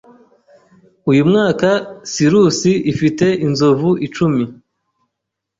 Uyu 1.11 1.23
mwaka 1.29 1.69
sirus 2.11 2.59
ifite 2.91 3.25
inzovu 3.45 3.89
icumi. 4.05 4.43